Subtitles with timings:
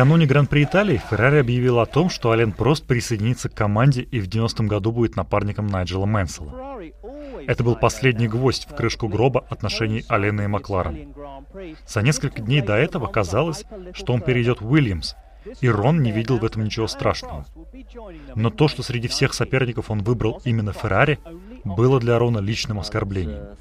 [0.00, 4.28] Накануне Гран-при Италии Феррари объявил о том, что Ален Прост присоединится к команде и в
[4.28, 6.80] 90-м году будет напарником Найджела Мэнсела.
[7.46, 11.14] Это был последний гвоздь в крышку гроба отношений Алена и Макларен.
[11.86, 15.16] За несколько дней до этого казалось, что он перейдет Уильямс,
[15.60, 17.46] и Рон не видел в этом ничего страшного.
[18.34, 21.18] Но то, что среди всех соперников он выбрал именно Феррари,
[21.64, 23.56] было для Рона личным оскорблением.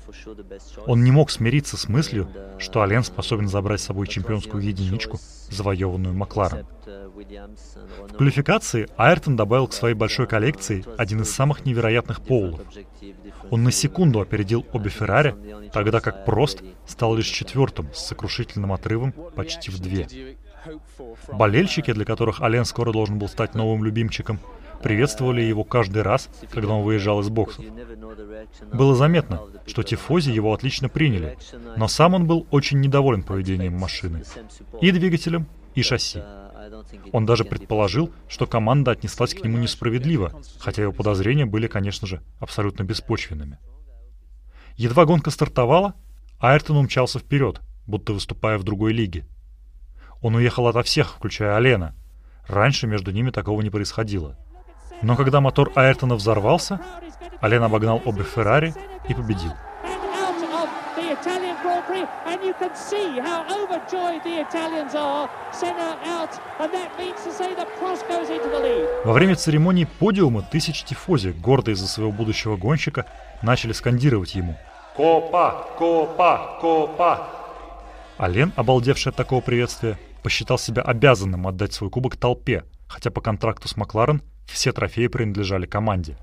[0.86, 6.14] Он не мог смириться с мыслью, что Ален способен забрать с собой чемпионскую единичку, завоеванную
[6.14, 6.66] Макларен.
[8.10, 12.62] В квалификации Айртон добавил к своей большой коллекции один из самых невероятных поулов.
[13.50, 15.36] Он на секунду опередил обе Феррари,
[15.74, 20.38] тогда как Прост стал лишь четвертым с сокрушительным отрывом почти в две.
[21.32, 24.40] Болельщики, для которых Ален скоро должен был стать новым любимчиком,
[24.82, 27.66] приветствовали его каждый раз, когда он выезжал из боксов.
[28.74, 31.38] Было заметно, что тифози его отлично приняли,
[31.76, 34.24] но сам он был очень недоволен поведением машины.
[34.82, 36.22] И двигателем, и шасси.
[37.12, 42.22] Он даже предположил, что команда отнеслась к нему несправедливо, хотя его подозрения были, конечно же,
[42.40, 43.58] абсолютно беспочвенными.
[44.76, 45.96] Едва гонка стартовала,
[46.40, 49.26] Айртон умчался вперед, будто выступая в другой лиге.
[50.22, 51.94] Он уехал ото всех, включая Алена.
[52.48, 54.36] Раньше между ними такого не происходило.
[55.02, 56.82] Но когда мотор Айртона взорвался,
[57.42, 58.74] Ален обогнал обе Феррари
[59.08, 59.54] и победил.
[69.06, 73.06] Во время церемонии подиума тысячи тифози, гордые за своего будущего гонщика,
[73.42, 74.58] начали скандировать ему
[74.96, 75.68] «Копа!
[75.78, 76.58] Копа!
[76.60, 77.30] Копа!».
[78.20, 83.68] Ален, обалдевший от такого приветствия, посчитал себя обязанным отдать свой кубок толпе, хотя по контракту
[83.68, 86.18] с Макларен все трофеи принадлежали команде.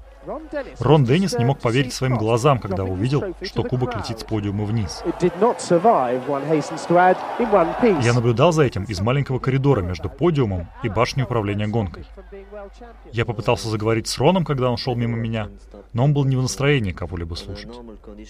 [0.80, 5.02] Рон Деннис не мог поверить своим глазам, когда увидел, что кубок летит с подиума вниз.
[8.02, 12.06] Я наблюдал за этим из маленького коридора между подиумом и башней управления гонкой.
[13.12, 15.48] Я попытался заговорить с Роном, когда он шел мимо меня,
[15.92, 17.70] но он был не в настроении кого-либо слушать.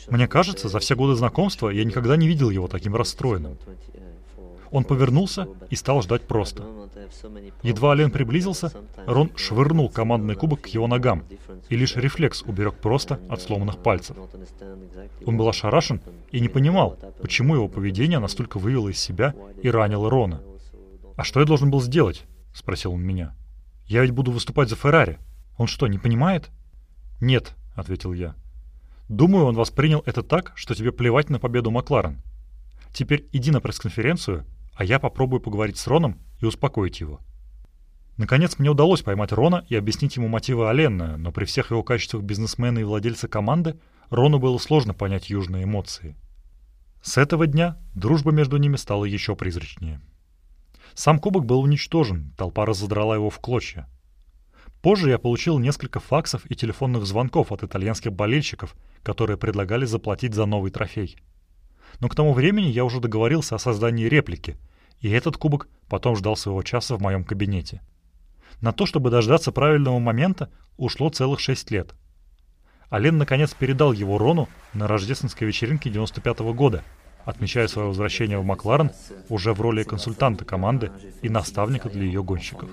[0.09, 3.57] Мне кажется, за все годы знакомства я никогда не видел его таким расстроенным.
[4.77, 6.63] Он повернулся и стал ждать просто.
[7.63, 8.71] Едва Ален приблизился,
[9.07, 11.25] Рон швырнул командный кубок к его ногам,
[11.71, 14.19] и лишь рефлекс уберег просто от сломанных пальцев.
[15.25, 20.11] Он был ошарашен и не понимал, почему его поведение настолько вывело из себя и ранило
[20.11, 20.43] Рона.
[21.17, 23.35] «А что я должен был сделать?»— спросил он меня.
[23.87, 25.19] «Я ведь буду выступать за Феррари.
[25.57, 26.51] Он что, не понимает?»
[27.19, 28.35] «Нет»,— ответил я.
[29.09, 32.21] «Думаю, он воспринял это так, что тебе плевать на победу Макларен.
[32.93, 34.45] Теперь иди на пресс-конференцию
[34.77, 37.21] а я попробую поговорить с Роном и успокоить его.
[38.17, 42.23] Наконец, мне удалось поймать Рона и объяснить ему мотивы Аленна, но при всех его качествах
[42.23, 43.79] бизнесмена и владельца команды
[44.11, 46.17] Рону было сложно понять южные эмоции.
[47.03, 50.01] С этого дня дружба между ними стала еще призрачнее.
[50.95, 53.89] Сам кубок был уничтожен, толпа разодрала его в клочья.
[54.81, 60.47] Позже я получил несколько факсов и телефонных звонков от итальянских болельщиков, которые предлагали заплатить за
[60.47, 61.17] новый трофей.
[62.01, 64.57] Но к тому времени я уже договорился о создании реплики,
[65.01, 67.81] и этот кубок потом ждал своего часа в моем кабинете.
[68.61, 71.95] На то, чтобы дождаться правильного момента, ушло целых шесть лет.
[72.91, 76.85] Ален наконец передал его Рону на рождественской вечеринке 95 -го года,
[77.25, 78.91] отмечая свое возвращение в Макларен
[79.29, 80.91] уже в роли консультанта команды
[81.23, 82.71] и наставника для ее гонщиков.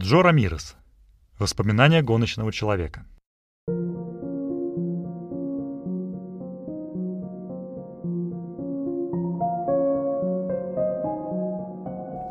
[0.00, 0.76] Джо Рамирес.
[1.40, 3.04] Воспоминания гоночного человека.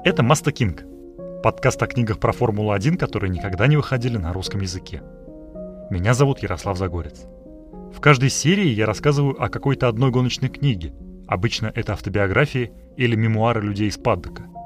[0.05, 0.85] Это Маста Кинг.
[1.43, 5.03] Подкаст о книгах про Формулу-1, которые никогда не выходили на русском языке.
[5.89, 7.25] Меня зовут Ярослав Загорец.
[7.93, 10.93] В каждой серии я рассказываю о какой-то одной гоночной книге.
[11.27, 14.45] Обычно это автобиографии или мемуары людей из паддока–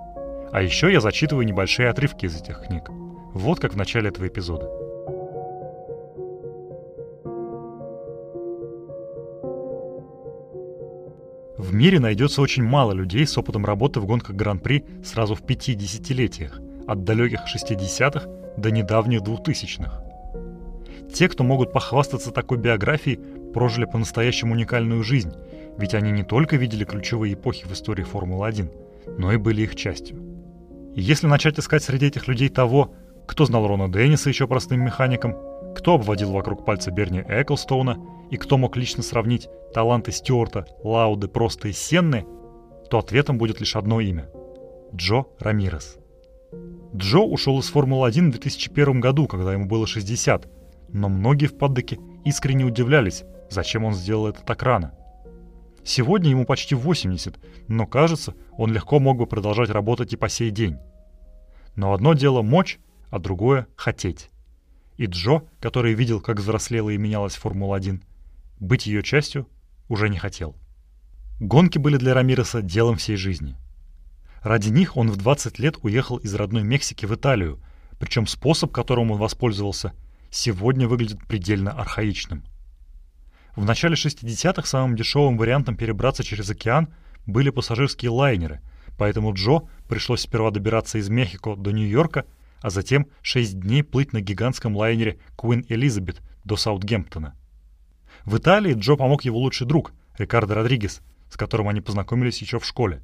[0.52, 2.90] а еще я зачитываю небольшие отрывки из этих книг.
[3.34, 4.70] Вот как в начале этого эпизода.
[11.58, 15.74] В мире найдется очень мало людей с опытом работы в гонках Гран-при сразу в пяти
[15.74, 18.28] десятилетиях, от далеких 60-х
[18.58, 20.04] до недавних 2000-х.
[21.14, 23.20] Те, кто могут похвастаться такой биографией,
[23.54, 25.34] прожили по-настоящему уникальную жизнь,
[25.78, 30.31] ведь они не только видели ключевые эпохи в истории Формулы-1, но и были их частью.
[30.94, 32.94] Если начать искать среди этих людей того,
[33.28, 35.36] кто знал Рона Денниса еще простым механиком,
[35.76, 37.98] кто обводил вокруг пальца Берни Эклстоуна
[38.30, 42.26] и кто мог лично сравнить таланты Стюарта, Лауды, Просто и Сенны,
[42.90, 44.30] то ответом будет лишь одно имя–
[44.94, 45.98] Джо Рамирес.
[46.94, 50.48] Джо ушел из Формулы-1 в 2001 году, когда ему было 60,
[50.90, 54.94] но многие в Паддеке искренне удивлялись, зачем он сделал это так рано.
[55.84, 60.52] Сегодня ему почти 80, но кажется, он легко мог бы продолжать работать и по сей
[60.52, 60.78] день.
[61.76, 62.80] Но одно дело мочь,
[63.10, 64.30] а другое— хотеть.
[64.98, 68.02] И Джо, который видел, как взрослела и менялась Формула-1,
[68.60, 69.48] быть ее частью
[69.90, 70.56] уже не хотел.
[71.40, 73.56] Гонки были для Рамиреса делом всей жизни.
[74.44, 77.60] Ради них он в 20 лет уехал из родной Мексики в Италию,
[78.00, 79.94] причем способ, которым он воспользовался,
[80.30, 82.44] сегодня выглядит предельно архаичным.
[83.56, 86.88] В начале 60-х самым дешевым вариантом перебраться через океан
[87.26, 88.62] были пассажирские лайнеры,
[88.98, 92.26] поэтому Джо пришлось сперва добираться из Мехико до Нью-Йорка,
[92.62, 97.36] а затем 6 дней плыть на гигантском лайнере Queen Elizabeth до Саутгемптона.
[98.24, 102.66] В Италии Джо помог его лучший друг, Рикардо Родригес, с которым они познакомились еще в
[102.66, 103.04] школе.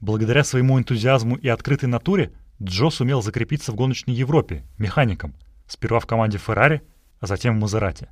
[0.00, 2.32] Благодаря своему энтузиазму и открытой натуре
[2.62, 5.34] Джо сумел закрепиться в гоночной Европе механиком,
[5.66, 6.82] сперва в команде Ferrari,
[7.20, 8.10] а затем в Мазерате.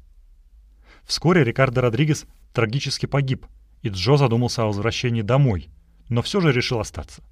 [1.05, 3.47] Вскоре Рикардо Родригес трагически погиб,
[3.83, 5.69] и Джо задумался о возвращении домой,
[6.09, 7.23] но все же решил остаться.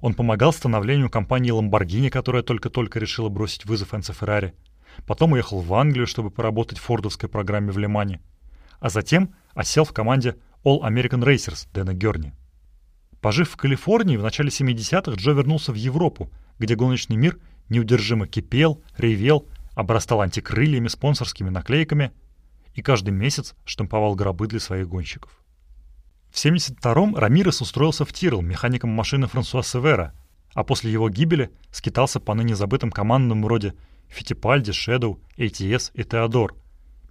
[0.00, 4.54] Он помогал становлению компании Lamborghini, которая только-только решила бросить вызов Энцо Феррари.
[5.06, 8.20] Потом уехал в Англию, чтобы поработать в фордовской программе в Лимане.
[8.80, 12.34] А затем осел в команде All American Racers Дэна Герни.
[13.20, 18.82] Пожив в Калифорнии, в начале 70-х Джо вернулся в Европу, где гоночный мир неудержимо кипел,
[18.98, 22.10] ревел, обрастал антикрыльями, спонсорскими наклейками
[22.74, 25.42] и каждый месяц штамповал гробы для своих гонщиков.
[26.30, 30.14] В 72-м Рамирес устроился в Тирл механиком машины Франсуа Севера,
[30.54, 33.74] а после его гибели скитался по ныне забытым командам вроде
[34.08, 36.54] Фитипальди, Шэдоу, ATS и Теодор,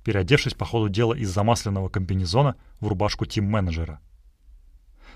[0.03, 3.99] переодевшись по ходу дела из замасленного комбинезона в рубашку тим-менеджера.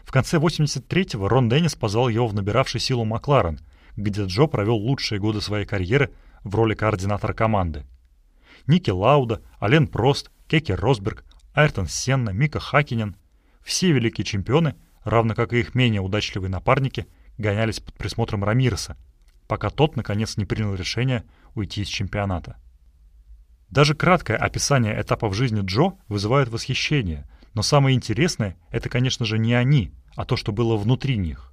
[0.03, 3.59] В конце 83-го Рон Деннис позвал его в набиравший силу Макларен,
[3.95, 6.13] где Джо провел лучшие годы своей карьеры
[6.43, 7.85] в роли координатора команды.
[8.67, 13.15] Ники Лауда, Ален Прост, Кеки Росберг, Айртон Сенна, Мика Хакинен–
[13.65, 17.07] все великие чемпионы, равно как и их менее удачливые напарники,
[17.37, 18.95] гонялись под присмотром Рамиреса,
[19.47, 21.23] пока тот, наконец, не принял решение
[21.55, 22.57] уйти из чемпионата.
[23.69, 29.55] Даже краткое описание этапов жизни Джо вызывает восхищение, но самое интересное– это, конечно же, не
[29.55, 31.51] они, а то, что было внутри них.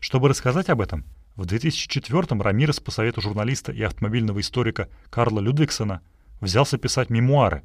[0.00, 1.04] Чтобы рассказать об этом,
[1.36, 6.02] в 2004-м Рамирес по совету журналиста и автомобильного историка Карла Людвигсона
[6.40, 7.62] взялся писать мемуары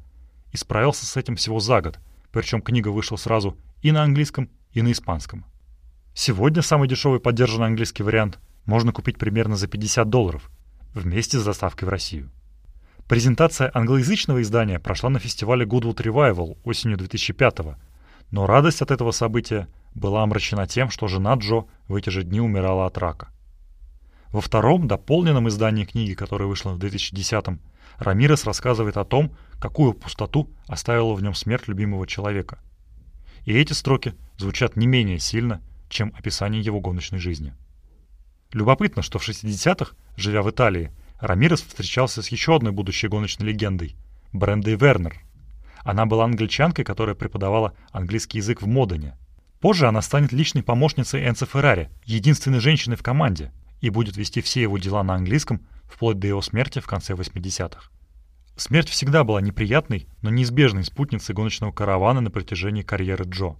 [0.52, 1.98] и справился с этим всего за год,
[2.30, 5.44] причем книга вышла сразу и на английском, и на испанском.
[6.14, 10.50] Сегодня самый дешевый поддержанный английский вариант можно купить примерно за 50 долларов,
[10.94, 12.30] вместе с доставкой в Россию.
[13.08, 17.76] Презентация англоязычного издания прошла на фестивале Goodwood Revival осенью 2005 -го,
[18.30, 22.40] но радость от этого события была омрачена тем, что жена Джо в эти же дни
[22.40, 23.28] умирала от рака.
[24.32, 27.60] Во втором, дополненном издании книги, которое вышло в 2010-м,
[27.98, 32.58] Рамирес рассказывает о том, какую пустоту оставила в нем смерть любимого человека.
[33.44, 37.54] И эти строки звучат не менее сильно, чем описание его гоночной жизни.
[38.52, 43.96] Любопытно, что в 60-х, живя в Италии, Рамирес встречался с еще одной будущей гоночной легендой–
[44.32, 45.20] Брендой Вернер.
[45.82, 49.16] Она была англичанкой, которая преподавала английский язык в Модене.
[49.60, 54.62] Позже она станет личной помощницей Энцо Феррари, единственной женщиной в команде, и будет вести все
[54.62, 57.90] его дела на английском вплоть до его смерти в конце 80-х.
[58.56, 63.56] Смерть всегда была неприятной, но неизбежной спутницей гоночного каравана на протяжении карьеры Джо.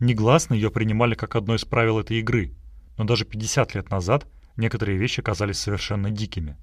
[0.00, 2.54] Негласно ее принимали как одно из правил этой игры,
[2.96, 6.56] но даже 50 лет назад некоторые вещи казались совершенно дикими.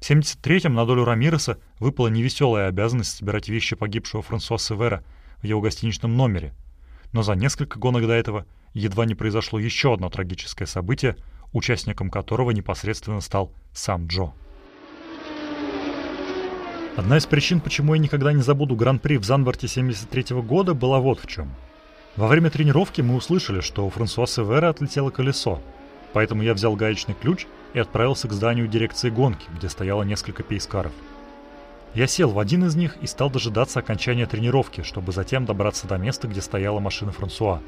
[0.00, 5.04] В 73-м на долю Рамиреса выпала невеселая обязанность собирать вещи погибшего Франсуа Севера
[5.42, 6.54] в его гостиничном номере,
[7.12, 11.16] но за несколько гонок до этого едва не произошло еще одно трагическое событие,
[11.52, 14.32] участником которого непосредственно стал сам Джо.
[16.96, 21.18] Одна из причин, почему я никогда не забуду Гран-при в Занварте 73 года, была вот
[21.18, 21.50] в чем.
[22.14, 25.60] Во время тренировки мы услышали, что у Франсуа Севера отлетело колесо,
[26.12, 30.92] поэтому я взял гаечный ключ и отправился к зданию дирекции гонки, где стояло несколько пейскаров.
[31.94, 35.96] Я сел в один из них и стал дожидаться окончания тренировки, чтобы затем добраться до
[35.96, 37.60] места, где стояла машина Франсуа.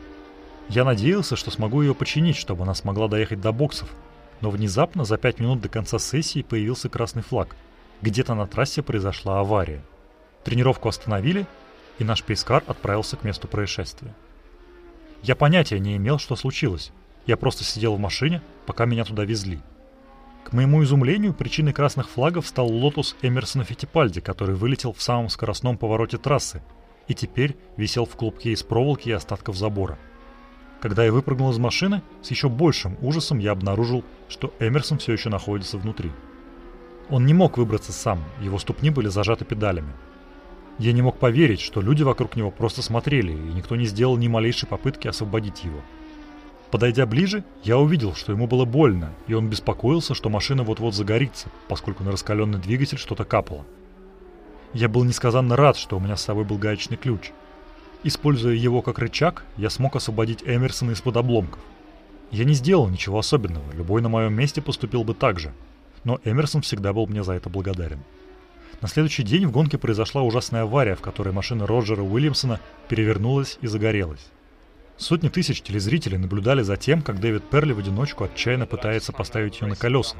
[0.68, 3.88] Я надеялся, что смогу ее починить, чтобы она смогла доехать до боксов,
[4.40, 7.56] но внезапно за пять минут до конца сессии появился красный флаг.
[8.02, 9.82] Где-то на трассе произошла авария.
[10.44, 11.46] Тренировку остановили,
[11.98, 14.14] и наш pace car отправился к месту происшествия.
[15.22, 16.92] Я понятия не имел, что случилось.
[17.26, 19.60] Я просто сидел в машине, пока меня туда везли.
[20.44, 25.76] К моему изумлению, причиной красных флагов стал Lotus Эмерсона Фиттипальди, который вылетел в самом скоростном
[25.76, 26.62] повороте трассы
[27.08, 29.98] и теперь висел в клубке из проволоки и остатков забора.
[30.80, 35.30] Когда я выпрыгнул из машины, с еще большим ужасом я обнаружил, что Эмерсон все еще
[35.30, 36.12] находится внутри.
[37.08, 39.92] Он не мог выбраться сам, его ступни были зажаты педалями.
[40.78, 44.28] Я не мог поверить, что люди вокруг него просто смотрели, и никто не сделал ни
[44.28, 45.80] малейшей попытки освободить его.
[46.70, 51.48] Подойдя ближе, я увидел, что ему было больно, и он беспокоился, что машина вот-вот загорится,
[51.68, 53.64] поскольку на раскаленный двигатель что-то капало.
[54.74, 57.30] Я был несказанно рад, что у меня с собой был гаечный ключ.
[58.02, 61.60] Используя его как рычаг, я смог освободить Эмерсона из-под обломков.
[62.32, 65.52] Я не сделал ничего особенного, любой на моем месте поступил бы так же.
[66.06, 67.98] Но Эмерсон всегда был мне за это благодарен.
[68.80, 73.66] На следующий день в гонке произошла ужасная авария, в которой машина Роджера Уильямсона перевернулась и
[73.66, 74.24] загорелась.
[74.96, 79.66] Сотни тысяч телезрителей наблюдали за тем, как Дэвид Перли в одиночку отчаянно пытается поставить ее
[79.66, 80.16] на колеса,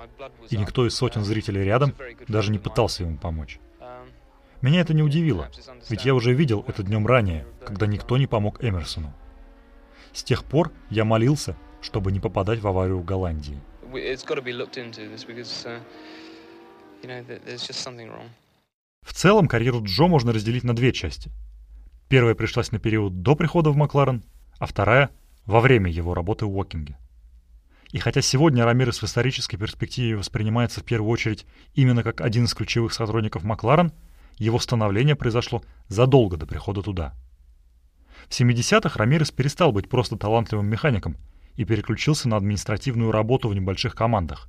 [0.50, 1.95] и никто из сотен зрителей рядом
[2.26, 3.61] даже не пытался ему помочь.
[4.62, 5.49] Меня это не удивило,
[5.88, 9.14] ведь я уже видел это днем ранее, когда никто не помог Эмерсону.
[10.12, 13.61] С тех пор я молился, чтобы не попадать в аварию в Голландии.
[19.02, 21.31] В целом, карьеру Джо можно разделить на две части.
[22.09, 24.25] Первая пришлась на период до прихода в Макларен,
[24.59, 25.11] а вторая—
[25.47, 26.99] во время его работы в Уокинге.
[27.93, 32.55] И хотя сегодня Рамирес в исторической перспективе воспринимается в первую очередь именно как один из
[32.55, 33.93] ключевых сотрудников Макларен,
[34.38, 37.14] его становление произошло задолго до прихода туда.
[38.28, 41.16] В 70-х Рамирес перестал быть просто талантливым механиком
[41.57, 44.49] и переключился на административную работу в небольших командах.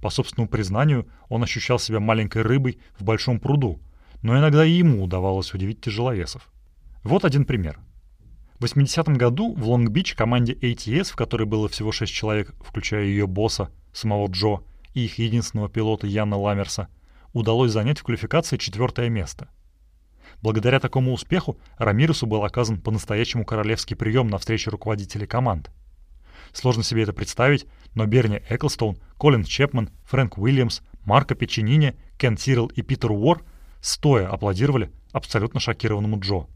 [0.00, 3.80] По собственному признанию, он ощущал себя маленькой рыбой в большом пруду,
[4.22, 6.50] но иногда и ему удавалось удивить тяжеловесов.
[7.02, 7.78] Вот один пример.
[8.58, 13.26] В 80-м году в Лонг-Бич команде ATS, в которой было всего 6 человек, включая ее
[13.26, 14.60] босса, самого Джо,
[14.94, 16.88] и их единственного пилота Яна Ламерса,
[17.32, 19.48] удалось занять в квалификации четвертое место.
[20.42, 25.70] Благодаря такому успеху Рамиресу был оказан по-настоящему королевский прием на встрече руководителей команд–
[26.52, 32.66] Сложно себе это представить, но Берни Эклстоун, Колин Чепман, Фрэнк Уильямс, Марко Печенини, Кен Тирл
[32.66, 33.42] и Питер Уор
[33.80, 36.46] стоя аплодировали абсолютно шокированному Джо.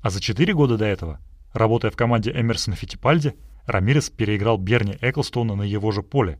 [0.00, 1.20] А за четыре года до этого,
[1.52, 3.34] работая в команде Эмерсона Фитипальди,
[3.66, 6.38] Рамирес переиграл Берни Эклстоуна на его же поле,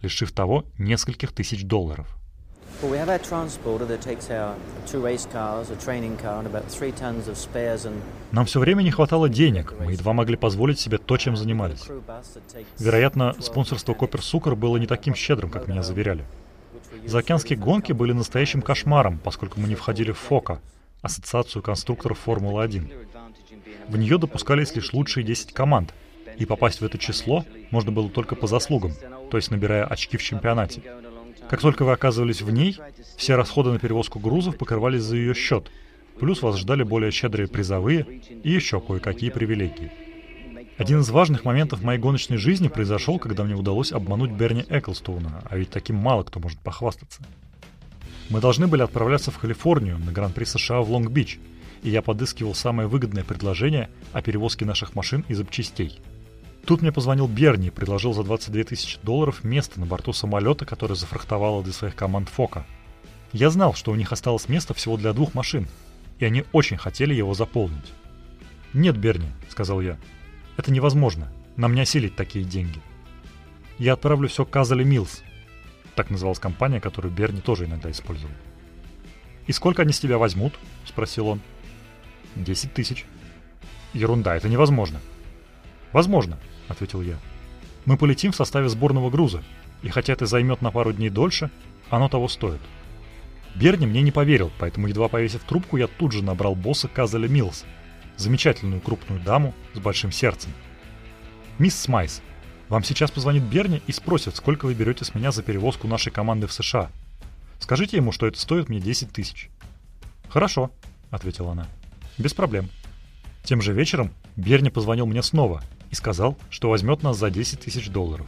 [0.00, 2.19] лишив того нескольких тысяч долларов.
[2.82, 4.54] Well, we have our transporter that takes our
[4.86, 8.00] two race cars, a training car, and about three tons of spares and
[8.32, 11.84] нам все время не хватало денег, мы едва могли позволить себе то, чем занимались.
[12.78, 16.24] Вероятно, спонсорство Копер Сукер было не таким щедрым, как меня заверяли.
[17.04, 20.60] Заокеанские гонки были настоящим кошмаром, поскольку мы не входили в ФОКа,
[21.02, 23.08] Ассоциацию конструкторов Формулы-1.
[23.88, 25.92] В нее допускались лишь лучшие 10 команд,
[26.38, 28.92] и попасть в это число можно было только по заслугам,
[29.30, 30.82] то есть набирая очки в чемпионате.
[31.50, 32.78] Как только вы оказывались в ней,
[33.16, 35.68] все расходы на перевозку грузов покрывались за ее счет,
[36.20, 38.06] плюс вас ждали более щедрые призовые
[38.44, 39.90] и еще кое-какие привилегии.
[40.78, 45.56] Один из важных моментов моей гоночной жизни произошел, когда мне удалось обмануть Берни Эклстоуна, а
[45.56, 47.20] ведь таким мало кто может похвастаться.
[48.28, 51.40] Мы должны были отправляться в Калифорнию на Гран-при США в Лонг-Бич,
[51.82, 56.00] и я подыскивал самое выгодное предложение о перевозке наших машин и запчастей–
[56.66, 60.96] Тут мне позвонил Берни и предложил за 22 тысячи долларов место на борту самолета, который
[60.96, 62.66] зафрахтовала для своих команд Фока.
[63.32, 65.68] Я знал, что у них осталось место всего для двух машин,
[66.18, 67.92] и они очень хотели его заполнить.
[68.72, 69.96] «Нет, Берни»,— сказал я,—
[70.56, 71.32] «это невозможно.
[71.56, 72.80] Нам не осилить такие деньги.
[73.78, 75.22] Я отправлю все Казали Милс»,—
[75.94, 78.34] так называлась компания, которую Берни тоже иногда использовал.
[79.46, 80.54] «И сколько они с тебя возьмут?»—
[80.86, 81.40] спросил он.
[82.36, 83.06] «Десять тысяч».
[83.92, 85.00] «Ерунда, это невозможно».
[85.92, 86.38] «Возможно»,
[86.70, 87.18] ответил я.
[87.84, 89.42] «Мы полетим в составе сборного груза,
[89.82, 91.50] и хотя это займет на пару дней дольше,
[91.90, 92.60] оно того стоит».
[93.56, 97.64] Берни мне не поверил, поэтому, едва повесив трубку, я тут же набрал босса Казаля Милс,
[98.16, 100.52] замечательную крупную даму с большим сердцем.
[101.58, 102.22] «Мисс Смайс,
[102.68, 106.46] вам сейчас позвонит Берни и спросит, сколько вы берете с меня за перевозку нашей команды
[106.46, 106.90] в США.
[107.58, 109.50] Скажите ему, что это стоит мне 10 тысяч».
[110.28, 110.70] «Хорошо»,—
[111.10, 111.66] ответила она.
[112.18, 112.68] «Без проблем».
[113.42, 117.88] Тем же вечером Берни позвонил мне снова и сказал, что возьмет нас за 10 тысяч
[117.90, 118.26] долларов.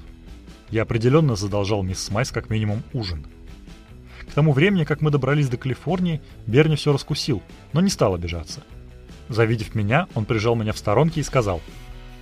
[0.70, 3.26] Я определенно задолжал мисс Смайс как минимум ужин.
[4.28, 7.42] К тому времени, как мы добрались до Калифорнии, Берни все раскусил,
[7.72, 8.62] но не стал обижаться.
[9.28, 11.60] Завидев меня, он прижал меня в сторонке и сказал,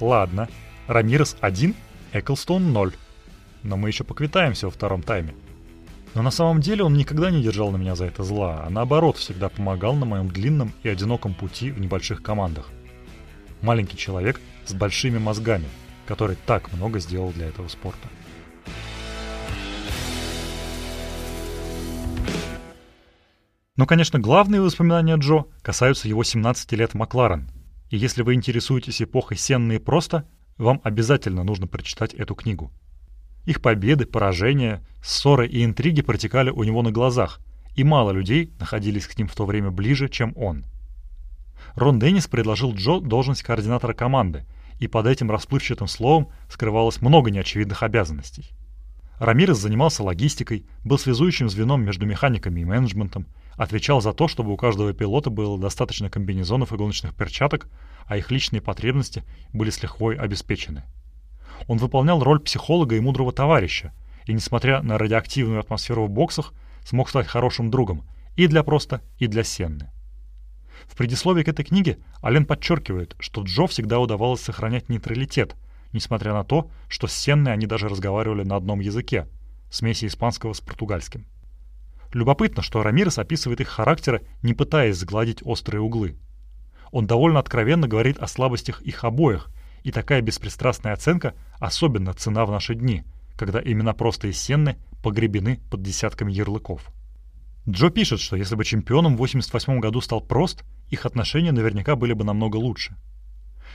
[0.01, 0.49] «Ладно,
[0.87, 1.75] Рамирес один,
[2.13, 2.93] Эклстон ноль,
[3.63, 5.35] но мы еще поквитаемся во втором тайме».
[6.15, 9.17] Но на самом деле он никогда не держал на меня за это зла, а наоборот
[9.17, 12.69] всегда помогал на моем длинном и одиноком пути в небольших командах.
[13.63, 15.69] Маленький человек с большими мозгами,
[16.07, 18.09] который так много сделал для этого спорта.
[23.77, 27.51] Но, конечно, главные воспоминания Джо касаются его 17 лет Макларен.
[27.89, 32.71] И если вы интересуетесь эпохой Сенны и просто, вам обязательно нужно прочитать эту книгу.
[33.47, 37.41] Их победы, поражения, ссоры и интриги протекали у него на глазах,
[37.75, 40.67] и мало людей находились к ним в то время ближе, чем он.
[41.75, 44.45] Рон Деннис предложил Джо должность координатора команды,
[44.81, 48.51] и под этим расплывчатым словом скрывалось много неочевидных обязанностей.
[49.19, 54.57] Рамирес занимался логистикой, был связующим звеном между механиками и менеджментом, отвечал за то, чтобы у
[54.57, 57.69] каждого пилота было достаточно комбинезонов и гоночных перчаток,
[58.07, 59.23] а их личные потребности
[59.53, 60.85] были с лихвой обеспечены.
[61.69, 63.93] Он выполнял роль психолога и мудрого товарища,
[64.25, 66.55] и, несмотря на радиоактивную атмосферу в боксах,
[66.87, 68.05] смог стать хорошим другом
[68.37, 69.91] и для Проста, и для Сенны.
[70.87, 75.57] В предисловии к этой книге Ален подчеркивает, что Джо всегда удавалось сохранять нейтралитет,
[75.93, 79.29] несмотря на то, что с Сенной они даже разговаривали на одном языке,
[79.71, 81.27] смеси испанского с португальским.
[82.13, 86.19] Любопытно, что Рамирес описывает их характеры, не пытаясь сгладить острые углы.
[86.91, 89.51] Он довольно откровенно говорит о слабостях их обоих,
[89.85, 93.05] и такая беспристрастная оценка особенно цена в наши дни,
[93.37, 96.91] когда именно просто Сенны погребены под десятками ярлыков.
[97.69, 102.15] Джо пишет, что если бы чемпионом в 88 году стал Прост, их отношения наверняка были
[102.15, 102.97] бы намного лучше.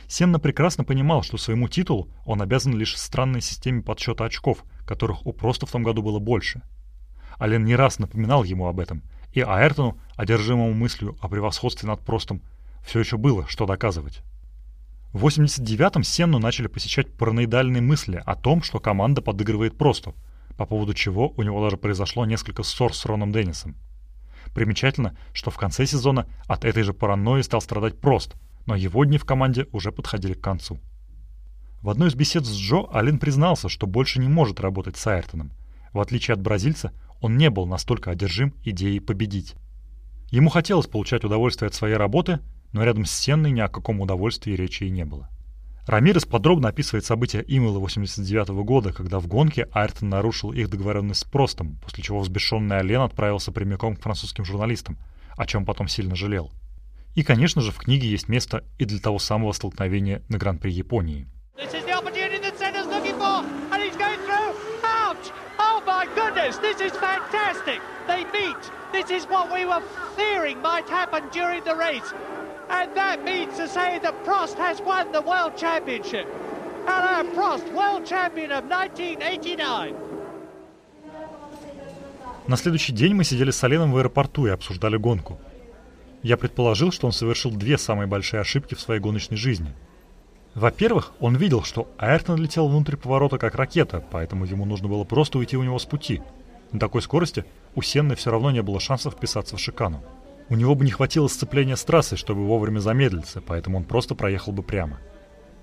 [0.08, 5.34] Сенна прекрасно понимал, что своему титулу он обязан лишь странной системе подсчета очков, которых у
[5.34, 6.62] Проста в том году было больше.
[7.40, 12.42] Ален не раз напоминал ему об этом, и Аэртону, одержимому мыслью о превосходстве над Простом,
[12.86, 14.22] все еще было что доказывать.
[15.12, 20.14] В 89-м Сенну начали посещать параноидальные мысли о том, что команда подыгрывает Просту,
[20.58, 23.76] по поводу чего у него даже произошло несколько ссор с Роном Деннисом.
[24.54, 28.36] Примечательно, что в конце сезона от этой же паранойи стал страдать Прост,
[28.66, 30.80] но его дни в команде уже подходили к концу.
[31.82, 35.52] В одной из бесед с Джо Алин признался, что больше не может работать с Айртоном.
[35.94, 39.56] В отличие от бразильца, он не был настолько одержим идеей победить.
[40.32, 42.40] Ему хотелось получать удовольствие от своей работы,
[42.72, 45.30] но рядом с Сенной ни о каком удовольствии речи и не было.
[45.88, 51.22] Рамирес подробно описывает события Имела 89 -го года, когда в гонке Айртон нарушил их договоренность
[51.22, 54.98] с Простом, после чего взбешенный Ален отправился прямиком к французским журналистам,
[55.38, 56.52] о чем потом сильно жалел.
[57.14, 61.28] И, конечно же, в книге есть место и для того самого столкновения на Гран-при Японии.
[68.92, 69.84] This is what we were
[70.16, 72.14] fearing might happen during the race.
[72.70, 76.28] And that means to say that Prost has won the World Championship.
[76.88, 79.96] Alain Prost, World Champion of 1989.
[82.48, 85.40] На следующий день мы сидели с Оленом в аэропорту и обсуждали гонку.
[86.22, 89.74] Я предположил, что он совершил две самые большие ошибки в своей гоночной жизни.
[90.54, 95.38] Во-первых, он видел, что Айртон летел внутрь поворота как ракета, поэтому ему нужно было просто
[95.38, 96.22] уйти у него с пути.
[96.72, 100.04] На такой скорости у Сенны все равно не было шансов вписаться в шикану.
[100.48, 104.52] У него бы не хватило сцепления с трассой, чтобы вовремя замедлиться, поэтому он просто проехал
[104.52, 105.00] бы прямо.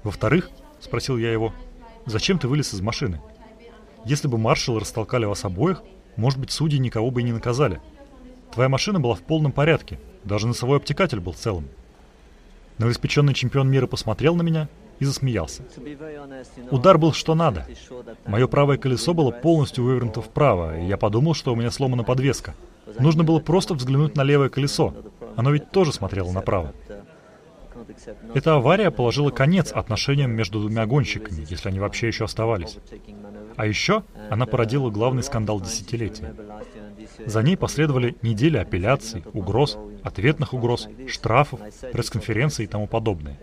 [0.02, 1.54] Во-вторых, спросил я его,
[2.06, 3.20] зачем ты вылез из машины?
[4.04, 5.82] Если бы маршалы растолкали вас обоих,
[6.16, 7.80] может быть, судьи никого бы и не наказали.
[8.52, 11.68] Твоя машина была в полном порядке, даже носовой обтекатель был целым.
[12.78, 14.68] Новоиспеченный чемпион мира посмотрел на меня
[15.02, 15.62] и засмеялся.
[16.70, 17.66] Удар был что надо.
[18.26, 22.54] Мое правое колесо было полностью вывернуто вправо, и я подумал, что у меня сломана подвеска—
[22.98, 24.94] Нужно было просто взглянуть на левое колесо.
[25.36, 26.72] Оно ведь тоже смотрело направо.
[28.34, 32.78] Эта авария положила конец отношениям между двумя гонщиками, если они вообще еще оставались.
[33.56, 36.34] А еще она породила главный скандал десятилетия.
[37.26, 41.60] За ней последовали недели апелляций, угроз, ответных угроз, штрафов,
[41.92, 43.38] пресс-конференций и тому подобное.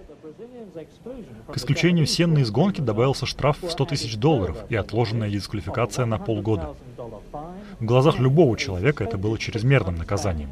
[1.52, 6.18] К исключению Сенны из гонки добавился штраф в 100 тысяч долларов и отложенная дисквалификация на
[6.18, 6.76] полгода.
[7.80, 10.50] В глазах любого человека это было чрезмерным наказанием.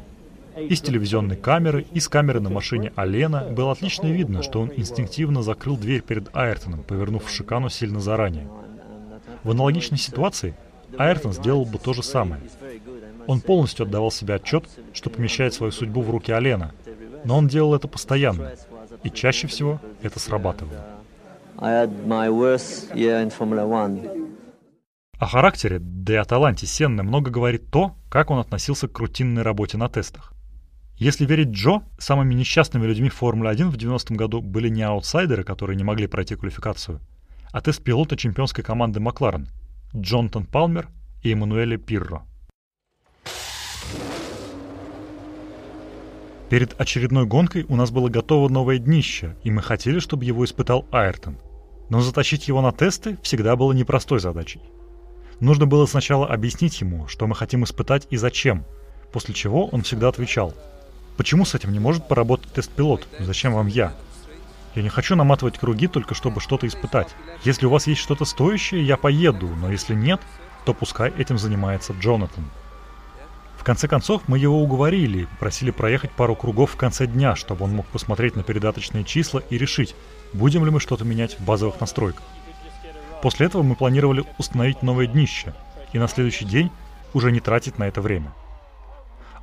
[0.56, 5.76] Из телевизионной камеры, из камеры на машине Алена было отлично видно, что он инстинктивно закрыл
[5.76, 8.48] дверь перед Айртоном, повернув шикану сильно заранее.
[9.44, 10.56] В аналогичной ситуации
[10.96, 12.42] Айртон сделал бы то же самое.
[13.28, 16.72] Он полностью отдавал себе отчет, что помещает свою судьбу в руки Алена,
[17.24, 18.52] но он делал это постоянно,
[19.02, 20.84] и чаще всего это срабатывало.
[25.18, 29.42] О характере, да и о таланте Сенны много говорит то, как он относился к рутинной
[29.42, 30.32] работе на тестах.
[30.96, 35.76] Если верить Джо, самыми несчастными людьми в Формуле-1 в 90-м году были не аутсайдеры, которые
[35.76, 37.00] не могли пройти квалификацию,
[37.52, 39.48] а тест-пилоты чемпионской команды Макларен
[39.94, 40.88] Джонатан Палмер
[41.22, 42.24] и Эммануэле Пирро.
[46.50, 50.86] Перед очередной гонкой у нас было готово новое днище, и мы хотели, чтобы его испытал
[50.90, 51.36] Айртон.
[51.90, 54.60] Но затащить его на тесты всегда было непростой задачей.
[55.40, 58.64] Нужно было сначала объяснить ему, что мы хотим испытать и зачем,
[59.12, 60.54] после чего он всегда отвечал,
[61.16, 63.06] «Почему с этим не может поработать тест-пилот?
[63.18, 63.92] Зачем вам я?»
[64.74, 67.08] Я не хочу наматывать круги только чтобы что-то испытать.
[67.42, 70.20] Если у вас есть что-то стоящее, я поеду, но если нет,
[70.64, 72.44] то пускай этим занимается Джонатан.
[73.68, 77.86] Конце концов, мы его уговорили, просили проехать пару кругов в конце дня, чтобы он мог
[77.88, 79.94] посмотреть на передаточные числа и решить,
[80.32, 82.24] будем ли мы что-то менять в базовых настройках.
[83.20, 85.52] После этого мы планировали установить новое днище,
[85.92, 86.70] и на следующий день
[87.12, 88.32] уже не тратить на это время.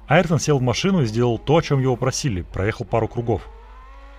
[0.07, 3.43] Айртон сел в машину и сделал то, о чем его просили, проехал пару кругов.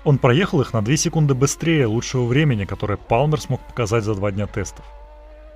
[0.05, 4.31] Он проехал их на 2 секунды быстрее лучшего времени, которое Палмер смог показать за два
[4.31, 4.85] дня тестов.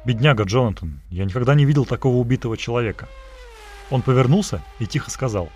[0.04, 3.08] Бедняга Джонатан, я никогда не видел такого убитого человека.
[3.90, 5.50] Он повернулся и тихо сказал.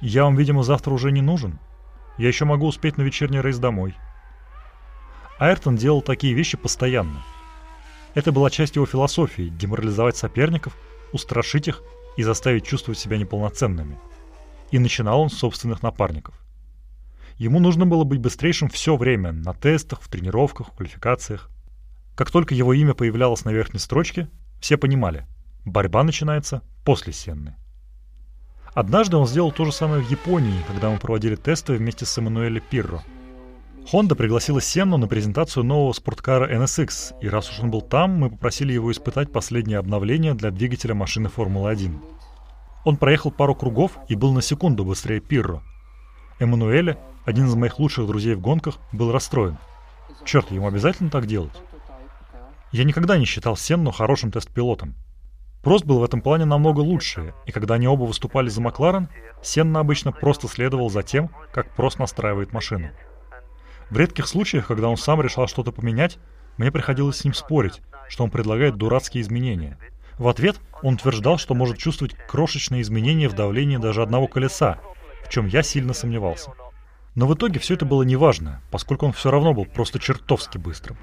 [0.00, 1.58] «Я вам, видимо, завтра уже не нужен.
[2.18, 3.94] Я еще могу успеть на вечерний рейс домой».
[5.38, 7.22] Айртон делал такие вещи постоянно.
[8.14, 10.76] Это была часть его философии– деморализовать соперников,
[11.12, 11.82] устрашить их
[12.16, 13.98] и заставить чувствовать себя неполноценными.
[14.70, 16.34] И начинал он с собственных напарников.
[17.36, 21.50] Ему нужно было быть быстрейшим все время, на тестах, в тренировках, в квалификациях.
[22.14, 25.26] Как только его имя появлялось на верхней строчке, все понимали–
[25.66, 27.56] борьба начинается после Сенны.
[28.72, 32.62] Однажды он сделал то же самое в Японии, когда мы проводили тесты вместе с Эммануэлем
[32.70, 33.02] Пирро.
[33.92, 38.30] Honda пригласила Сенну на презентацию нового спорткара NSX, и раз уж он был там, мы
[38.30, 41.98] попросили его испытать последнее обновление для двигателя машины Формулы-1.
[42.84, 45.62] Он проехал пару кругов и был на секунду быстрее Пирро.
[46.38, 49.58] Эммануэля, один из моих лучших друзей в гонках, был расстроен.
[50.24, 51.54] Черт, ему обязательно так делать?
[52.70, 54.94] Я никогда не считал Сенну хорошим тест-пилотом.
[55.66, 59.08] Прост был в этом плане намного лучше, и когда они оба выступали за Макларен,
[59.42, 62.90] Сенна обычно просто следовал за тем, как Прост настраивает машину.
[63.90, 66.18] В редких случаях, когда он сам решал что-то поменять,
[66.56, 69.76] мне приходилось с ним спорить, что он предлагает дурацкие изменения.
[70.18, 74.78] В ответ он утверждал, что может чувствовать крошечные изменения в давлении даже одного колеса,
[75.24, 76.52] в чем я сильно сомневался.
[77.16, 80.96] Но в итоге все это было неважно, поскольку он все равно был просто чертовски быстрым.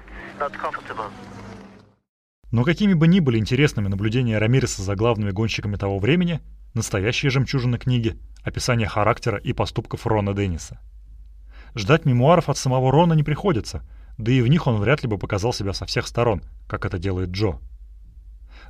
[2.54, 6.38] Но какими бы ни были интересными наблюдения Рамиреса за главными гонщиками того времени,
[6.72, 10.78] настоящие жемчужины книги— описание характера и поступков Рона Денниса.
[11.74, 13.82] Ждать мемуаров от самого Рона не приходится,
[14.18, 16.96] да и в них он вряд ли бы показал себя со всех сторон, как это
[16.96, 17.58] делает Джо.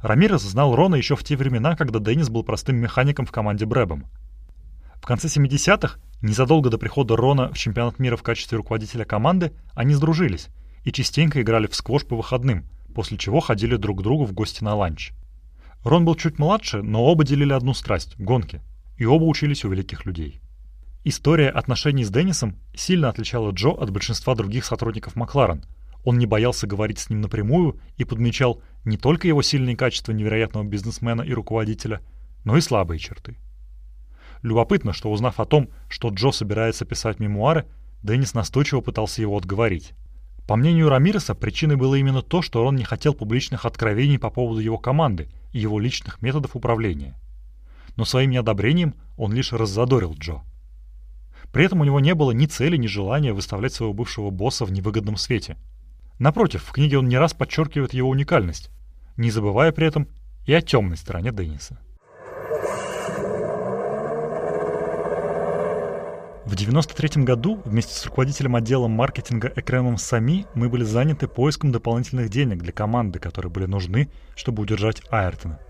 [0.01, 4.07] Рамирес знал Рона еще в те времена, когда Деннис был простым механиком в команде Брэбом.
[4.95, 9.93] В конце 70-х, незадолго до прихода Рона в чемпионат мира в качестве руководителя команды, они
[9.93, 10.49] сдружились
[10.85, 12.65] и частенько играли в сквош по выходным,
[12.95, 15.13] после чего ходили друг к другу в гости на ланч.
[15.83, 18.63] Рон был чуть младше, но оба делили одну страсть— гонки,
[18.97, 20.41] и оба учились у великих людей.
[21.05, 25.67] История отношений с Деннисом сильно отличала Джо от большинства других сотрудников Макларен.
[26.03, 30.65] Он не боялся говорить с ним напрямую и подмечал не только его сильные качества невероятного
[30.65, 32.01] бизнесмена и руководителя,
[32.45, 33.37] но и слабые черты.
[34.41, 37.67] Любопытно, что узнав о том, что Джо собирается писать мемуары,
[38.03, 39.93] Деннис настойчиво пытался его отговорить.
[40.47, 44.61] По мнению Рамиреса, причиной было именно то, что он не хотел публичных откровений по поводу
[44.61, 47.19] его команды и его личных методов управления.
[47.97, 50.43] Но своим неодобрением он лишь раззадорил Джо.
[51.53, 54.73] При этом у него не было ни цели, ни желания выставлять своего бывшего босса в
[54.73, 55.57] невыгодном свете.
[56.19, 58.71] Напротив, в книге он не раз подчеркивает его уникальность,
[59.17, 60.09] не забывая при этом
[60.47, 61.79] и о темной стороне Денниса.
[66.47, 72.29] В 93 году вместе с руководителем отдела маркетинга Экремом Сами мы были заняты поиском дополнительных
[72.29, 75.59] денег для команды, которые были нужны, чтобы удержать Айртона–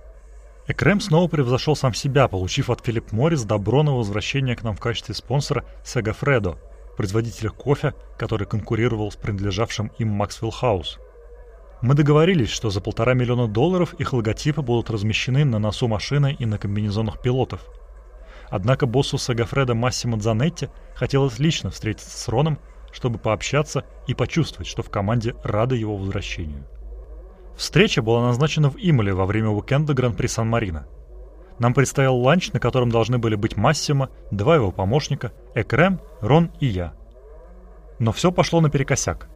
[0.67, 4.81] Экрем снова превзошел сам себя, получив от Филипп Моррис добро на возвращение к нам в
[4.81, 6.57] качестве спонсора Сегафредо,
[6.97, 10.99] производителя кофе, который конкурировал с принадлежавшим им Максвелл Хаус.
[11.83, 16.47] Мы договорились, что за полтора миллиона долларов их логотипы будут размещены на носу машины и
[16.47, 17.61] на комбинезонах пилотов.
[18.55, 22.61] Однако боссу Сагафреда Массимо Дзанетти хотелось лично встретиться с Роном,
[22.93, 26.63] чтобы пообщаться и почувствовать, что в команде рады его возвращению.
[27.57, 30.87] Встреча была назначена в Имоле во время уикенда Гран-при Сан-Марино.
[31.59, 36.67] Нам предстоял ланч, на котором должны были быть Массимо, два его помощника, Экрем, Рон и
[36.67, 36.95] я.
[37.99, 39.29] Но все пошло наперекосяк.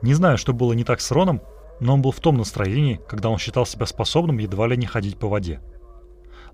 [0.00, 1.42] Не знаю, что было не так с Роном,
[1.80, 5.18] но он был в том настроении, когда он считал себя способным едва ли не ходить
[5.18, 5.60] по воде.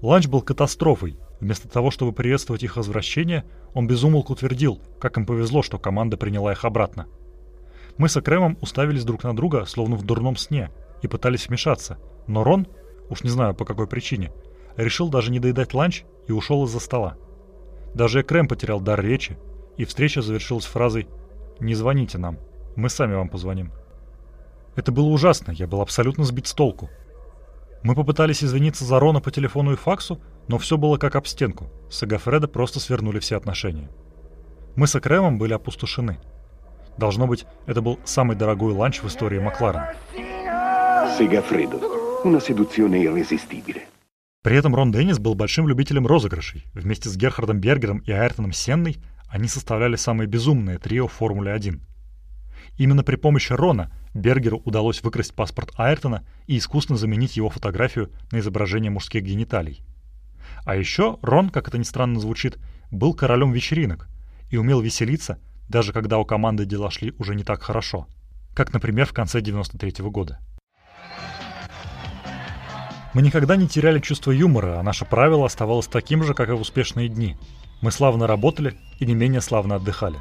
[0.03, 1.17] Ланч был катастрофой.
[1.41, 6.53] Вместо того, чтобы приветствовать их возвращение, он безумолку утвердил, как им повезло, что команда приняла
[6.53, 7.07] их обратно–
[7.99, 10.71] мы с Экремом уставились друг на друга, словно в дурном сне,
[11.03, 11.99] и пытались вмешаться.
[12.29, 12.69] Но Рон,
[13.11, 14.33] уж не знаю по какой причине,
[14.77, 17.17] решил даже не доедать ланч и ушел из-за стола.
[17.95, 19.37] Даже Экрем потерял дар речи,
[19.77, 21.09] и встреча завершилась фразой
[21.59, 22.39] «Не звоните нам,
[22.77, 23.73] мы сами вам позвоним».
[24.77, 26.91] Это было ужасно, я был абсолютно сбит с толку.
[27.83, 31.71] Мы попытались извиниться за Рона по телефону и факсу, но все было как об стенку.
[31.91, 33.89] С Агафреда просто свернули все отношения.
[34.77, 36.19] Мы с Экремом были опустошены–
[36.99, 39.83] Должно быть, это был самый дорогой ланч в истории Макларен.
[44.43, 46.65] При этом Рон Деннис был большим любителем розыгрышей.
[46.75, 48.97] Вместе с Герхардом Бергером и Айртоном Сенной
[49.29, 51.81] они составляли самое безумное трио в Формуле-1.
[52.79, 58.41] Именно при помощи Рона Бергеру удалось выкрасть паспорт Айртона и искусно заменить его фотографию на
[58.41, 59.83] изображение мужских гениталий.
[60.65, 62.59] А еще Рон, как это ни странно звучит,
[62.91, 64.09] был королем вечеринок
[64.51, 68.07] и умел веселиться, даже когда у команды дела шли уже не так хорошо,
[68.55, 70.39] как, например, в конце 93 -го года.
[73.15, 76.61] Мы никогда не теряли чувство юмора, а наше правило оставалось таким же, как и в
[76.61, 77.37] успешные дни.
[77.81, 80.19] Мы славно работали и не менее славно отдыхали.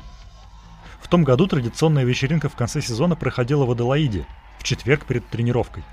[1.01, 4.25] В том году традиционная вечеринка в конце сезона проходила в Аделаиде,
[4.57, 5.83] в четверг перед тренировкой.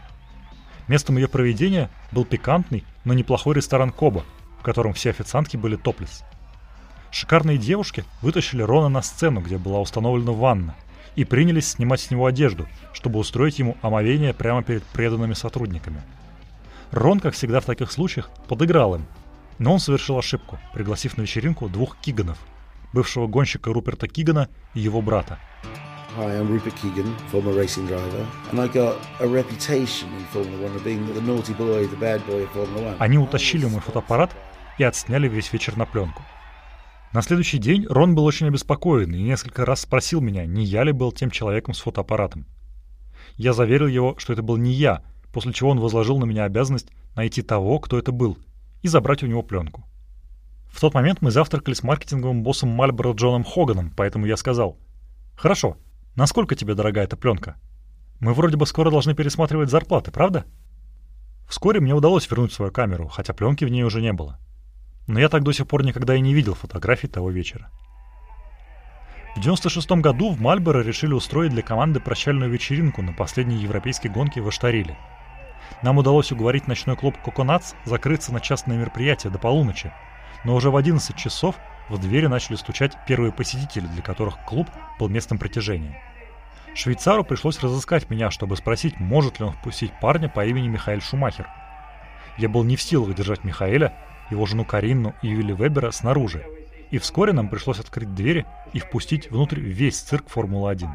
[0.88, 4.25] Местом ее проведения был пикантный, но неплохой ресторан Коба,
[4.61, 6.25] в котором все официантки были топлес.
[7.11, 10.75] Шикарные девушки вытащили Рона на сцену, где была установлена ванна,
[11.16, 16.03] и принялись снимать с него одежду, чтобы устроить ему омовение прямо перед преданными сотрудниками.
[16.90, 19.07] Рон, как всегда в таких случаях, подыграл им,
[19.59, 22.38] но он совершил ошибку, пригласив на вечеринку двух Киганов,
[22.92, 25.38] бывшего гонщика Руперта Кигана и его брата.
[26.16, 30.77] Hi, I'm Rupert Keegan, former racing driver, and I got a reputation in Formula One
[30.77, 32.96] of being the naughty boy, the bad boy of Formula One.
[33.00, 34.31] Они утащили мой фотоаппарат
[34.79, 36.22] и отсняли весь вечер на пленку.
[37.12, 40.92] На следующий день Рон был очень обеспокоен и несколько раз спросил меня, не я ли
[40.92, 42.46] был тем человеком с фотоаппаратом.
[43.37, 46.92] Я заверил его, что это был не я, после чего он возложил на меня обязанность
[47.16, 48.38] найти того, кто это был,
[48.83, 49.83] и забрать у него пленку.
[50.70, 54.79] В тот момент мы завтракали с маркетинговым боссом Мальборо Джоном Хоганом, поэтому я сказал,
[55.35, 55.77] «Хорошо,
[56.16, 57.57] Насколько тебе дорога эта пленка?
[58.20, 60.44] Мы вроде бы скоро должны пересматривать зарплаты, правда?
[61.48, 64.38] Вскоре мне удалось вернуть свою камеру, хотя пленки в ней уже не было.
[65.07, 67.70] Но я так до сих пор никогда и не видел фотографий того вечера.
[69.37, 74.40] В 96 году в Мальборо решили устроить для команды прощальную вечеринку на последней европейской гонке
[74.40, 74.96] в Аштариле.
[75.83, 79.92] Нам удалось уговорить ночной клуб «Коконатс» закрыться на частное мероприятие до полуночи,
[80.44, 81.57] но уже в 11 часов
[81.88, 84.68] в двери начали стучать первые посетители, для которых клуб
[84.99, 86.01] был местом притяжения.
[86.75, 91.49] Швейцару пришлось разыскать меня, чтобы спросить, может ли он впустить парня по имени Михаил Шумахер.
[92.37, 93.97] Я был не в силах держать Михаэля,
[94.31, 96.44] его жену Каринну и Юли Вебера снаружи,
[96.90, 100.88] и вскоре нам пришлось открыть двери и впустить внутрь весь цирк Формулы-1.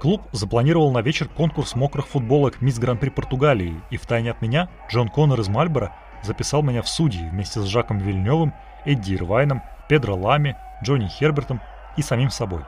[0.00, 5.08] Клуб запланировал на вечер конкурс мокрых футболок «Мисс Гран-при Португалии», и втайне от меня Джон
[5.08, 10.56] Коннор из Мальборо записал меня в судьи вместе с Жаком Вильневым, Эдди Ирвайном Педро Лами,
[10.82, 11.60] Джонни Хербертом
[11.96, 12.62] и самим собой.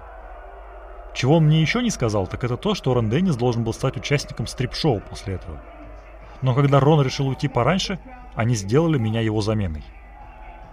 [1.15, 3.97] Чего он мне еще не сказал, так это то, что Рон Деннис должен был стать
[3.97, 5.61] участником стрип-шоу после этого.
[6.43, 7.99] Но когда Рон решил уйти пораньше,
[8.35, 9.85] они сделали меня его заменой.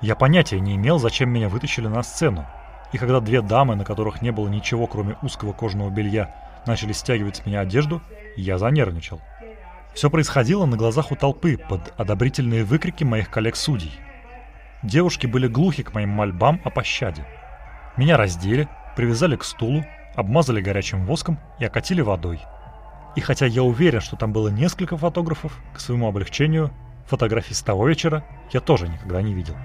[0.01, 2.45] Я понятия не имел, зачем меня вытащили на сцену.
[2.91, 6.36] И когда две дамы, на которых не было ничего, кроме узкого кожаного белья,
[6.67, 8.01] начали стягивать с меня одежду,
[8.36, 9.21] я занервничал.
[9.95, 13.91] Все происходило на глазах у толпы под одобрительные выкрики моих коллег-судей.
[14.86, 17.26] Девушки были глухи к моим мольбам о пощаде.
[17.98, 22.39] Меня раздели, привязали к стулу, обмазали горячим воском и окатили водой.
[23.15, 26.71] И хотя я уверен, что там было несколько фотографов, к своему облегчению,
[27.08, 29.56] фотографий с того вечера я тоже никогда не видел.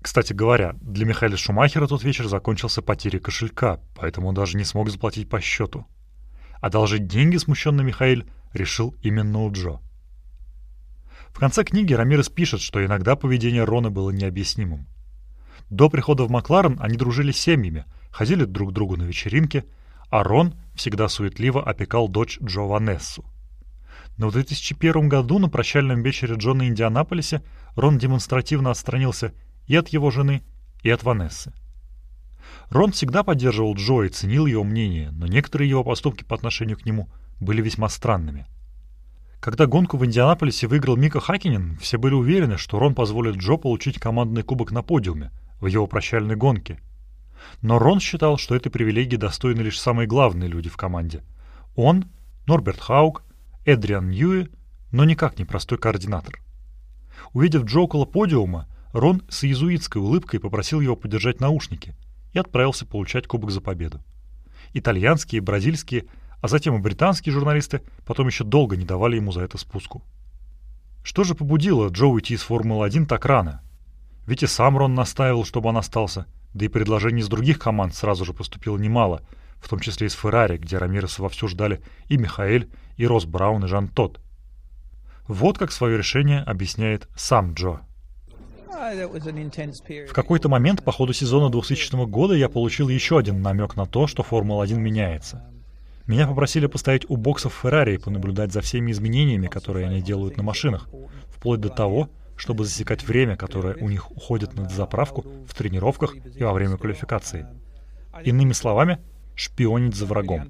[0.00, 4.88] Кстати говоря, для Михаила Шумахера тот вечер закончился потерей кошелька, поэтому он даже не смог
[4.88, 5.86] заплатить по счету.
[6.62, 8.24] Одолжить деньги смущенный Михаил
[8.54, 9.80] решил именно у Джо.
[11.32, 14.86] В конце книги Рамирес пишет, что иногда поведение Рона было необъяснимым.
[15.70, 19.64] До прихода в Макларен они дружили семьями, ходили друг к другу на вечеринки,
[20.10, 23.24] а Рон всегда суетливо опекал дочь Джо Ванессу.
[24.18, 27.42] Но в 2001 году на прощальном вечере Джона Индианаполисе
[27.74, 29.32] Рон демонстративно отстранился
[29.66, 30.42] и от его жены,
[30.82, 31.52] и от Ванессы.
[32.68, 36.84] Рон всегда поддерживал Джо и ценил его мнение, но некоторые его поступки по отношению к
[36.84, 37.08] нему
[37.40, 38.46] были весьма странными–
[39.42, 43.98] когда гонку в Индианаполисе выиграл Мика Хакинин, все были уверены, что Рон позволит Джо получить
[43.98, 46.78] командный кубок на подиуме, в его прощальной гонке.
[47.60, 51.24] Но Рон считал, что этой привилегии достойны лишь самые главные люди в команде.
[51.74, 52.04] Он,
[52.46, 53.24] Норберт Хаук,
[53.64, 54.46] Эдриан Ньюи,
[54.92, 56.40] но никак не простой координатор.
[57.32, 61.96] Увидев Джо около подиума, Рон с иезуитской улыбкой попросил его подержать наушники
[62.32, 64.04] и отправился получать кубок за победу.
[64.72, 66.04] Итальянские, бразильские–
[66.42, 70.02] а затем и британские журналисты потом еще долго не давали ему за это спуску.
[71.04, 73.62] Что же побудило Джо уйти из Формулы-1 так рано?
[74.26, 78.24] Ведь и сам Рон настаивал, чтобы он остался, да и предложений из других команд сразу
[78.24, 79.22] же поступило немало,
[79.60, 83.68] в том числе из Феррари, где Рамиреса вовсю ждали и Михаэль, и Рос Браун, и
[83.68, 84.20] Жан Тот.
[85.28, 87.80] Вот как свое решение объясняет сам Джо.
[90.08, 94.08] В какой-то момент по ходу сезона 2000 года я получил еще один намек на то,
[94.08, 95.51] что Формула-1 меняется.
[96.06, 100.42] Меня попросили постоять у боксов Феррари и понаблюдать за всеми изменениями, которые они делают на
[100.42, 100.88] машинах,
[101.30, 106.42] вплоть до того, чтобы засекать время, которое у них уходит на заправку в тренировках и
[106.42, 107.46] во время квалификации.
[108.24, 108.98] Иными словами,
[109.34, 110.48] шпионить за врагом.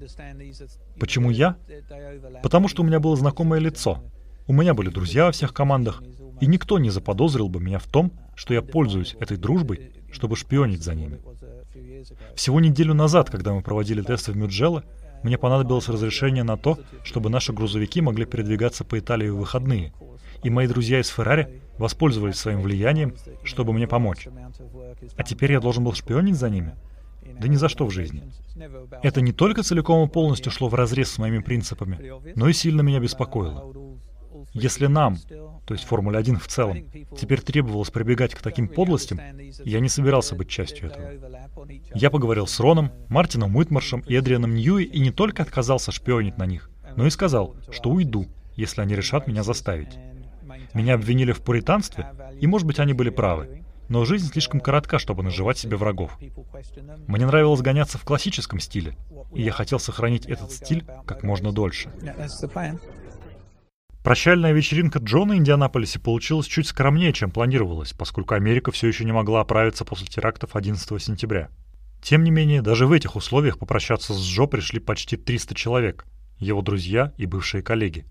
[0.99, 1.57] Почему я?
[2.41, 4.03] Потому что у меня было знакомое лицо.
[4.47, 6.03] У меня были друзья во всех командах,
[6.41, 10.83] и никто не заподозрил бы меня в том, что я пользуюсь этой дружбой, чтобы шпионить
[10.83, 11.19] за ними.
[12.35, 14.83] Всего неделю назад, когда мы проводили тесты в Мюджело,
[15.23, 19.93] мне понадобилось разрешение на то, чтобы наши грузовики могли передвигаться по Италии в выходные.
[20.43, 24.27] И мои друзья из Феррари воспользовались своим влиянием, чтобы мне помочь.
[25.15, 26.75] А теперь я должен был шпионить за ними?
[27.39, 28.23] Да ни за что в жизни.
[29.01, 31.99] Это не только целиком и полностью шло в разрез с моими принципами,
[32.35, 33.73] но и сильно меня беспокоило.
[34.53, 35.17] Если нам,
[35.65, 36.85] то есть Формуле-1 в целом,
[37.17, 39.19] теперь требовалось прибегать к таким подлостям,
[39.63, 41.11] я не собирался быть частью этого.
[41.95, 46.45] Я поговорил с Роном, Мартином Уитмаршем и Эдрианом Ньюи и не только отказался шпионить на
[46.45, 49.97] них, но и сказал, что уйду, если они решат меня заставить.
[50.73, 53.63] Меня обвинили в пуританстве, и, может быть, они были правы.
[53.89, 56.17] Но жизнь слишком коротка, чтобы наживать себе врагов.
[57.07, 58.95] Мне нравилось гоняться в классическом стиле,
[59.33, 61.91] и я хотел сохранить этот стиль как можно дольше.
[64.03, 69.13] Прощальная вечеринка Джона в Индианаполисе получилась чуть скромнее, чем планировалось, поскольку Америка все еще не
[69.13, 71.47] могла оправиться после терактов 11 сентября.
[72.01, 76.05] Тем не менее, даже в этих условиях попрощаться с Джо пришли почти 300 человек,
[76.37, 78.05] его друзья и бывшие коллеги.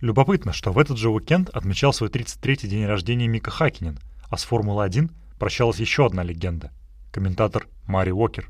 [0.00, 4.42] Любопытно, что в этот же уикенд отмечал свой 33-й день рождения Мика Хакинен, а с
[4.42, 6.72] Формулы-1 прощалась еще одна легенда–
[7.12, 8.48] комментатор Мари Уокер.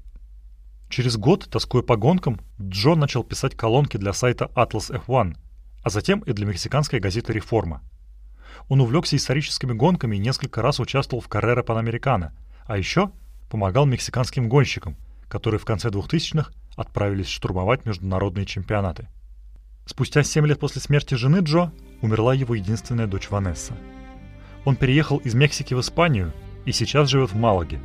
[0.89, 5.37] Через год, тоскуя по гонкам, Джо начал писать колонки для сайта Atlas F1,
[5.83, 7.83] а затем и для мексиканской газеты «Реформа».
[8.69, 12.33] Он увлекся историческими гонками и несколько раз участвовал в Каррера Панамерикана,
[12.67, 13.11] а еще
[13.51, 14.97] помогал мексиканским гонщикам,
[15.29, 19.09] которые в конце 2000-х отправились штурмовать международные чемпионаты.
[19.85, 23.75] Спустя 7 лет после смерти жены Джо умерла его единственная дочь Ванесса.
[24.65, 26.33] Он переехал из Мексики в Испанию
[26.65, 27.81] и сейчас живет в Малаге.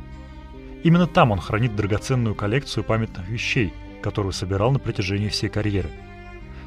[0.84, 5.90] Именно там он хранит драгоценную коллекцию памятных вещей, которую собирал на протяжении всей карьеры.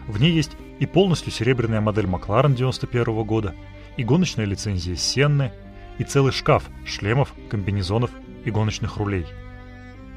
[0.07, 3.53] В ней есть и полностью серебряная модель Макларен 91 года,
[3.97, 5.51] и гоночная лицензия Сенны,
[5.99, 8.09] и целый шкаф шлемов, комбинезонов
[8.45, 9.27] и гоночных рулей.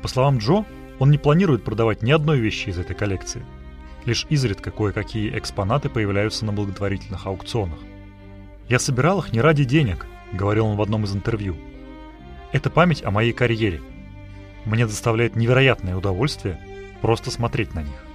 [0.00, 0.64] По словам Джо,
[0.98, 3.44] он не планирует продавать ни одной вещи из этой коллекции.
[4.07, 7.79] Лишь изредка кое-какие экспонаты появляются на благотворительных аукционах.
[8.66, 11.57] «Я собирал их не ради денег»,— говорил он в одном из интервью.
[12.53, 13.83] «Это память о моей карьере.
[14.64, 16.59] Мне доставляет невероятное удовольствие
[17.03, 18.13] просто смотреть на них».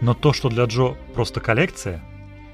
[0.00, 2.02] Но то, что для Джо просто коллекция,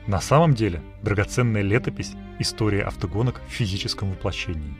[0.06, 4.76] на самом деле драгоценная летопись истории автогонок в физическом воплощении.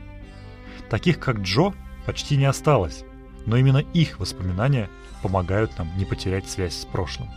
[0.89, 1.73] Таких, как Джо,
[2.05, 3.03] почти не осталось,
[3.45, 4.89] но именно их воспоминания
[5.21, 7.29] помогают нам не потерять связь с прошлым.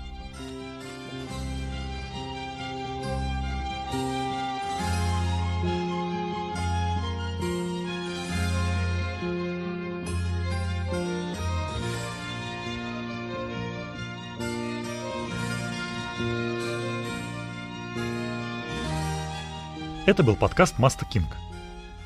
[20.10, 21.28] Это был подкаст Маста Кинг.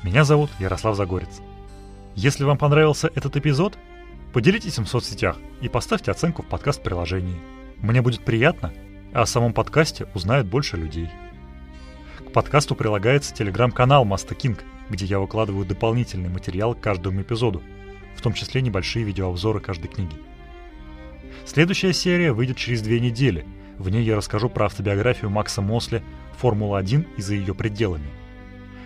[0.03, 1.41] Меня зовут Ярослав Загорец.
[2.13, 3.79] Если вам понравился этот эпизод,
[4.31, 7.41] поделитесь им в соцсетях и поставьте оценку в подкаст-приложении.
[7.77, 8.71] Мне будет приятно,
[9.11, 11.09] а о самом подкасте узнают больше людей.
[12.19, 17.63] К подкасту прилагается телеграм-канал Маста Кинг, где я выкладываю дополнительный материал к каждому эпизоду,
[18.15, 20.15] в том числе небольшие видеообзоры каждой книги.
[21.43, 23.47] Следующая серия выйдет через две недели.
[23.79, 26.03] В ней я расскажу про автобиографию Макса Мосли
[26.35, 28.09] Формула-1 и за ее пределами.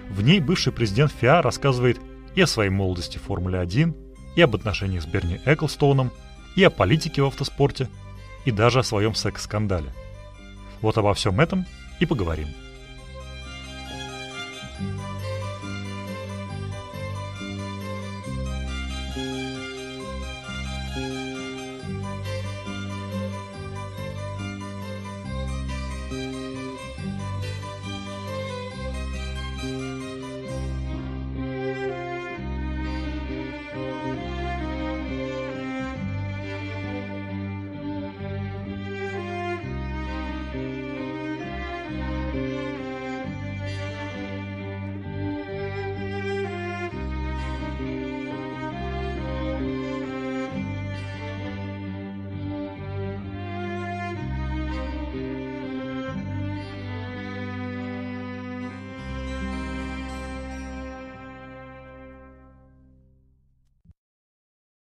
[0.10, 2.00] В ней бывший президент ФИА рассказывает
[2.36, 3.96] и о своей молодости в Формуле-1,
[4.36, 6.12] и об отношениях с Берни Эклстоуном,
[6.56, 7.90] и о политике в автоспорте,
[8.46, 9.94] и даже о своем секс-скандале.
[10.82, 11.66] Вот обо всем этом
[12.00, 12.48] и поговорим.